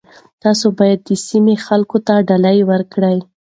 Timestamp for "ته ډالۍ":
2.07-2.59